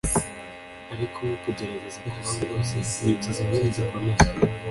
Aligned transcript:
ariko 0.93 1.21
kugerageza 1.43 1.99
kubaho 2.05 2.31
rwose 2.43 2.75
ni 3.03 3.11
ikizamini 3.15 3.75
gikomeye 3.75 4.19